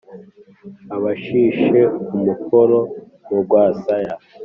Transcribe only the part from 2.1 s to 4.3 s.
umukoba mu rwasaya,